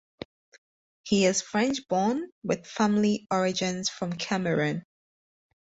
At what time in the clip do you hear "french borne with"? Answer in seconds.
1.43-2.65